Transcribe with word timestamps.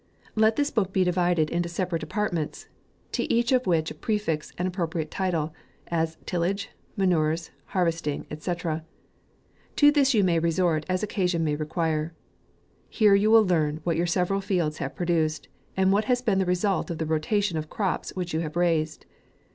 Let 0.33 0.55
this 0.55 0.71
book 0.71 0.91
be 0.91 1.03
divided 1.03 1.51
into 1.51 1.69
sepa 1.69 1.91
rate 1.91 2.01
apartments, 2.01 2.67
to 3.11 3.31
each 3.31 3.51
of 3.51 3.67
which 3.67 4.01
prefix 4.01 4.51
an 4.57 4.65
appropriate 4.65 5.11
title,— 5.11 5.53
as 6.01 6.17
tillage, 6.25 6.69
manures, 6.97 7.51
har 7.65 7.85
vesting, 7.85 8.25
&c. 8.35 8.51
To 9.75 9.91
this 9.91 10.15
you 10.15 10.23
may 10.23 10.39
resort 10.39 10.87
as 10.89 11.03
oc 11.03 11.09
casion 11.11 11.43
may 11.43 11.55
require. 11.55 12.15
Here 12.89 13.13
you 13.13 13.29
will 13.29 13.45
learn 13.45 13.79
what 13.83 13.95
your 13.95 14.07
several 14.07 14.41
fields 14.41 14.79
have 14.79 14.95
produced, 14.95 15.49
and 15.77 15.91
what 15.91 16.05
has 16.05 16.23
been 16.23 16.39
the 16.39 16.47
result 16.47 16.89
of 16.89 16.97
the 16.97 17.05
rotation 17.05 17.55
of 17.55 17.69
crops, 17.69 18.09
which 18.15 18.33
you 18.33 18.39
have 18.39 18.55
raised. 18.55 19.05